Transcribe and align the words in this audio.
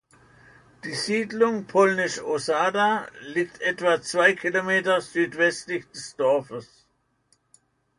Die 0.83 0.95
Siedlung 0.95 1.67
(polnisch 1.67 2.17
"Osada") 2.23 3.05
liegt 3.21 3.61
etwa 3.61 4.01
zwei 4.01 4.33
Kilometer 4.33 4.99
südwestlich 4.99 5.85
des 5.91 6.15
Dorfes. 6.15 6.87